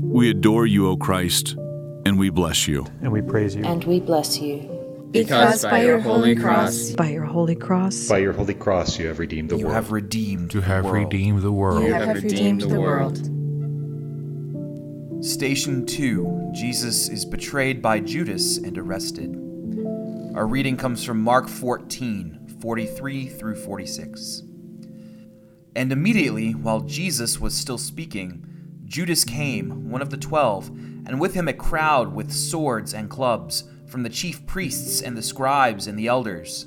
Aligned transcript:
We 0.00 0.30
adore 0.30 0.66
you, 0.66 0.88
O 0.88 0.96
Christ, 0.96 1.56
and 2.06 2.18
we 2.18 2.30
bless 2.30 2.66
you. 2.66 2.86
And 3.02 3.12
we 3.12 3.20
praise 3.22 3.54
you. 3.54 3.64
And 3.64 3.84
we 3.84 4.00
bless 4.00 4.38
you. 4.40 4.68
Because 5.10 5.62
by 5.62 5.82
your 5.84 6.00
holy 6.00 6.34
cross, 6.34 6.90
by 6.92 7.10
your 7.10 7.24
holy 7.26 7.54
cross, 7.54 8.08
by 8.08 8.18
your 8.18 8.32
holy 8.32 8.54
cross, 8.54 8.98
you 8.98 9.08
have 9.08 9.18
redeemed 9.18 9.50
the 9.50 9.58
you 9.58 9.64
world. 9.66 9.74
have 9.74 9.92
redeemed 9.92 10.54
You 10.54 10.62
have 10.62 10.84
the 10.84 10.90
world. 10.90 11.04
redeemed 11.12 11.42
the 11.42 11.52
world. 11.52 11.84
you 11.84 11.92
have 11.92 12.14
redeemed 12.22 12.62
the 12.62 12.80
world. 12.80 13.18
Station 15.22 15.84
2 15.86 16.50
Jesus 16.54 17.08
is 17.10 17.24
betrayed 17.26 17.82
by 17.82 18.00
Judas 18.00 18.56
and 18.56 18.78
arrested. 18.78 19.34
Our 20.34 20.46
reading 20.46 20.78
comes 20.78 21.04
from 21.04 21.20
Mark 21.20 21.46
14 21.48 22.56
43 22.60 23.28
through 23.28 23.56
46. 23.56 24.42
And 25.76 25.92
immediately, 25.92 26.52
while 26.52 26.80
Jesus 26.80 27.38
was 27.38 27.54
still 27.54 27.78
speaking, 27.78 28.46
Judas 28.92 29.24
came, 29.24 29.88
one 29.90 30.02
of 30.02 30.10
the 30.10 30.18
twelve, 30.18 30.68
and 30.68 31.18
with 31.18 31.32
him 31.32 31.48
a 31.48 31.54
crowd 31.54 32.14
with 32.14 32.30
swords 32.30 32.92
and 32.92 33.08
clubs 33.08 33.64
from 33.86 34.02
the 34.02 34.10
chief 34.10 34.44
priests 34.44 35.00
and 35.00 35.16
the 35.16 35.22
scribes 35.22 35.86
and 35.86 35.98
the 35.98 36.08
elders. 36.08 36.66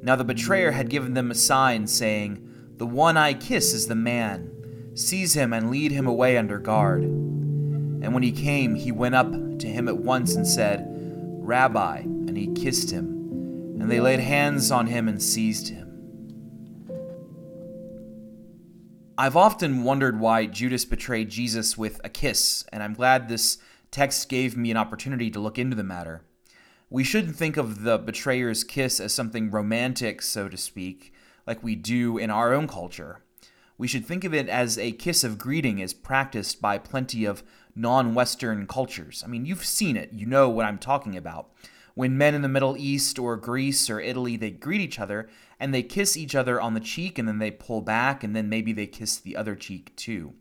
Now 0.00 0.16
the 0.16 0.24
betrayer 0.24 0.70
had 0.70 0.88
given 0.88 1.12
them 1.12 1.30
a 1.30 1.34
sign, 1.34 1.86
saying, 1.86 2.42
The 2.78 2.86
one 2.86 3.18
I 3.18 3.34
kiss 3.34 3.74
is 3.74 3.88
the 3.88 3.94
man. 3.94 4.92
Seize 4.94 5.34
him 5.34 5.52
and 5.52 5.70
lead 5.70 5.92
him 5.92 6.06
away 6.06 6.38
under 6.38 6.58
guard. 6.58 7.02
And 7.02 8.14
when 8.14 8.22
he 8.22 8.32
came, 8.32 8.74
he 8.74 8.90
went 8.90 9.14
up 9.14 9.30
to 9.30 9.68
him 9.68 9.86
at 9.86 9.98
once 9.98 10.34
and 10.34 10.46
said, 10.46 10.86
Rabbi, 11.42 11.98
and 11.98 12.38
he 12.38 12.54
kissed 12.54 12.90
him. 12.90 13.04
And 13.78 13.90
they 13.90 14.00
laid 14.00 14.20
hands 14.20 14.70
on 14.70 14.86
him 14.86 15.08
and 15.08 15.22
seized 15.22 15.68
him. 15.68 15.83
I've 19.16 19.36
often 19.36 19.84
wondered 19.84 20.18
why 20.18 20.46
Judas 20.46 20.84
betrayed 20.84 21.28
Jesus 21.28 21.78
with 21.78 22.00
a 22.02 22.08
kiss, 22.08 22.64
and 22.72 22.82
I'm 22.82 22.94
glad 22.94 23.28
this 23.28 23.58
text 23.92 24.28
gave 24.28 24.56
me 24.56 24.72
an 24.72 24.76
opportunity 24.76 25.30
to 25.30 25.38
look 25.38 25.56
into 25.56 25.76
the 25.76 25.84
matter. 25.84 26.22
We 26.90 27.04
shouldn't 27.04 27.36
think 27.36 27.56
of 27.56 27.84
the 27.84 27.96
betrayer's 27.96 28.64
kiss 28.64 28.98
as 28.98 29.14
something 29.14 29.52
romantic, 29.52 30.20
so 30.20 30.48
to 30.48 30.56
speak, 30.56 31.12
like 31.46 31.62
we 31.62 31.76
do 31.76 32.18
in 32.18 32.28
our 32.28 32.52
own 32.52 32.66
culture. 32.66 33.20
We 33.78 33.86
should 33.86 34.04
think 34.04 34.24
of 34.24 34.34
it 34.34 34.48
as 34.48 34.78
a 34.78 34.90
kiss 34.90 35.22
of 35.22 35.38
greeting 35.38 35.80
as 35.80 35.94
practiced 35.94 36.60
by 36.60 36.78
plenty 36.78 37.24
of 37.24 37.44
non 37.76 38.14
Western 38.14 38.66
cultures. 38.66 39.22
I 39.24 39.28
mean, 39.28 39.46
you've 39.46 39.64
seen 39.64 39.96
it, 39.96 40.12
you 40.12 40.26
know 40.26 40.48
what 40.48 40.66
I'm 40.66 40.78
talking 40.78 41.16
about. 41.16 41.50
When 41.94 42.18
men 42.18 42.34
in 42.34 42.42
the 42.42 42.48
Middle 42.48 42.76
East 42.76 43.18
or 43.18 43.36
Greece 43.36 43.88
or 43.88 44.00
Italy, 44.00 44.36
they 44.36 44.50
greet 44.50 44.80
each 44.80 44.98
other 44.98 45.28
and 45.60 45.72
they 45.72 45.82
kiss 45.82 46.16
each 46.16 46.34
other 46.34 46.60
on 46.60 46.74
the 46.74 46.80
cheek 46.80 47.18
and 47.18 47.28
then 47.28 47.38
they 47.38 47.52
pull 47.52 47.80
back 47.80 48.24
and 48.24 48.34
then 48.34 48.48
maybe 48.48 48.72
they 48.72 48.86
kiss 48.86 49.16
the 49.16 49.36
other 49.36 49.54
cheek 49.54 49.94
too. 49.94 50.34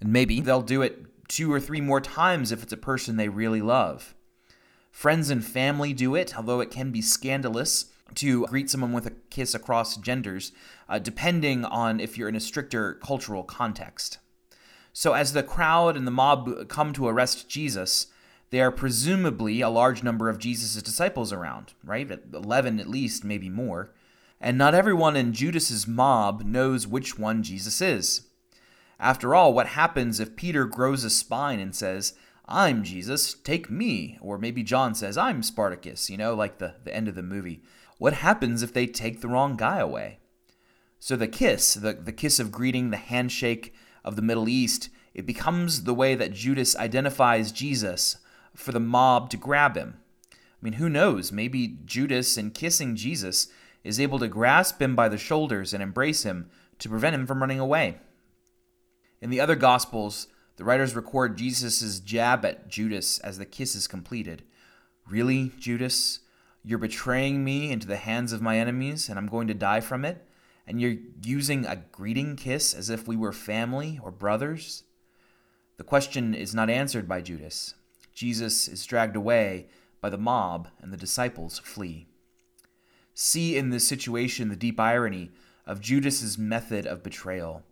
And 0.00 0.12
maybe 0.12 0.40
they'll 0.40 0.62
do 0.62 0.82
it 0.82 1.28
two 1.28 1.52
or 1.52 1.60
three 1.60 1.80
more 1.80 2.00
times 2.00 2.50
if 2.50 2.62
it's 2.62 2.72
a 2.72 2.76
person 2.76 3.16
they 3.16 3.28
really 3.28 3.62
love. 3.62 4.14
Friends 4.90 5.30
and 5.30 5.44
family 5.44 5.92
do 5.92 6.16
it, 6.16 6.36
although 6.36 6.60
it 6.60 6.70
can 6.70 6.90
be 6.90 7.02
scandalous 7.02 7.86
to 8.16 8.46
greet 8.46 8.70
someone 8.70 8.92
with 8.92 9.06
a 9.06 9.12
kiss 9.30 9.54
across 9.54 9.96
genders, 9.96 10.50
uh, 10.88 10.98
depending 10.98 11.64
on 11.64 12.00
if 12.00 12.18
you're 12.18 12.28
in 12.28 12.34
a 12.34 12.40
stricter 12.40 12.94
cultural 12.94 13.44
context. 13.44 14.18
So, 14.92 15.12
as 15.12 15.32
the 15.32 15.42
crowd 15.42 15.96
and 15.96 16.06
the 16.06 16.10
mob 16.10 16.68
come 16.68 16.92
to 16.94 17.06
arrest 17.06 17.48
Jesus, 17.48 18.08
there 18.50 18.66
are 18.66 18.72
presumably 18.72 19.60
a 19.60 19.68
large 19.68 20.02
number 20.02 20.28
of 20.28 20.38
Jesus' 20.38 20.82
disciples 20.82 21.32
around, 21.32 21.74
right? 21.84 22.10
11 22.32 22.80
at 22.80 22.88
least, 22.88 23.24
maybe 23.24 23.48
more. 23.48 23.92
And 24.40 24.56
not 24.56 24.74
everyone 24.74 25.16
in 25.16 25.32
Judas's 25.32 25.86
mob 25.86 26.44
knows 26.44 26.86
which 26.86 27.18
one 27.18 27.42
Jesus 27.42 27.80
is. 27.80 28.22
After 29.00 29.34
all, 29.34 29.52
what 29.52 29.68
happens 29.68 30.18
if 30.18 30.36
Peter 30.36 30.64
grows 30.64 31.04
a 31.04 31.10
spine 31.10 31.60
and 31.60 31.74
says, 31.74 32.14
I'm 32.46 32.82
Jesus, 32.82 33.34
take 33.34 33.70
me? 33.70 34.18
Or 34.20 34.38
maybe 34.38 34.62
John 34.62 34.94
says, 34.94 35.18
I'm 35.18 35.42
Spartacus, 35.42 36.08
you 36.08 36.16
know, 36.16 36.34
like 36.34 36.58
the, 36.58 36.74
the 36.84 36.94
end 36.94 37.06
of 37.06 37.14
the 37.14 37.22
movie. 37.22 37.62
What 37.98 38.14
happens 38.14 38.62
if 38.62 38.72
they 38.72 38.86
take 38.86 39.20
the 39.20 39.28
wrong 39.28 39.56
guy 39.56 39.78
away? 39.78 40.20
So 40.98 41.14
the 41.14 41.28
kiss, 41.28 41.74
the, 41.74 41.92
the 41.92 42.12
kiss 42.12 42.40
of 42.40 42.50
greeting, 42.50 42.90
the 42.90 42.96
handshake 42.96 43.74
of 44.04 44.16
the 44.16 44.22
Middle 44.22 44.48
East, 44.48 44.88
it 45.14 45.26
becomes 45.26 45.84
the 45.84 45.94
way 45.94 46.14
that 46.14 46.32
Judas 46.32 46.76
identifies 46.76 47.52
Jesus 47.52 48.16
for 48.58 48.72
the 48.72 48.80
mob 48.80 49.30
to 49.30 49.36
grab 49.36 49.76
him. 49.76 49.98
I 50.32 50.36
mean, 50.60 50.74
who 50.74 50.88
knows? 50.88 51.30
Maybe 51.30 51.78
Judas, 51.84 52.36
in 52.36 52.50
kissing 52.50 52.96
Jesus, 52.96 53.48
is 53.84 54.00
able 54.00 54.18
to 54.18 54.28
grasp 54.28 54.82
him 54.82 54.96
by 54.96 55.08
the 55.08 55.18
shoulders 55.18 55.72
and 55.72 55.82
embrace 55.82 56.24
him 56.24 56.50
to 56.80 56.88
prevent 56.88 57.14
him 57.14 57.26
from 57.26 57.40
running 57.40 57.60
away. 57.60 57.98
In 59.20 59.30
the 59.30 59.40
other 59.40 59.54
Gospels, 59.54 60.26
the 60.56 60.64
writers 60.64 60.96
record 60.96 61.36
Jesus' 61.36 62.00
jab 62.00 62.44
at 62.44 62.68
Judas 62.68 63.18
as 63.20 63.38
the 63.38 63.46
kiss 63.46 63.76
is 63.76 63.86
completed. 63.86 64.42
Really, 65.08 65.52
Judas? 65.58 66.20
You're 66.64 66.78
betraying 66.78 67.44
me 67.44 67.70
into 67.70 67.86
the 67.86 67.96
hands 67.96 68.32
of 68.32 68.42
my 68.42 68.58
enemies, 68.58 69.08
and 69.08 69.18
I'm 69.18 69.28
going 69.28 69.46
to 69.46 69.54
die 69.54 69.80
from 69.80 70.04
it? 70.04 70.26
And 70.66 70.80
you're 70.80 70.96
using 71.22 71.64
a 71.64 71.84
greeting 71.92 72.36
kiss 72.36 72.74
as 72.74 72.90
if 72.90 73.06
we 73.06 73.16
were 73.16 73.32
family 73.32 74.00
or 74.02 74.10
brothers? 74.10 74.82
The 75.76 75.84
question 75.84 76.34
is 76.34 76.54
not 76.54 76.68
answered 76.68 77.08
by 77.08 77.20
Judas. 77.20 77.74
Jesus 78.18 78.66
is 78.66 78.84
dragged 78.84 79.14
away 79.14 79.68
by 80.00 80.10
the 80.10 80.18
mob, 80.18 80.66
and 80.82 80.92
the 80.92 80.96
disciples 80.96 81.60
flee. 81.60 82.08
See 83.14 83.56
in 83.56 83.70
this 83.70 83.86
situation 83.86 84.48
the 84.48 84.56
deep 84.56 84.80
irony 84.80 85.30
of 85.64 85.80
Judas's 85.80 86.36
method 86.36 86.84
of 86.84 87.04
betrayal. 87.04 87.62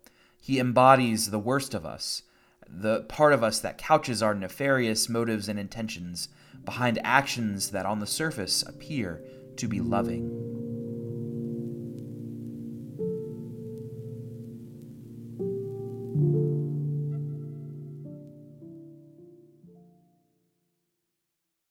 He 0.41 0.61
embodies 0.61 1.33
the 1.33 1.41
worst 1.41 1.75
of 1.75 1.84
us, 1.84 2.23
the 2.65 3.01
part 3.09 3.33
of 3.33 3.43
us 3.43 3.59
that 3.59 3.77
couches 3.77 4.23
our 4.23 4.37
nefarious 4.37 5.09
motives 5.09 5.49
and 5.49 5.59
intentions 5.59 6.29
behind 6.65 7.01
actions 7.03 7.73
that 7.73 7.84
on 7.84 7.99
the 7.99 8.07
surface 8.07 8.63
appear 8.63 9.25
to 9.57 9.67
be 9.67 9.81
loving. 9.81 10.66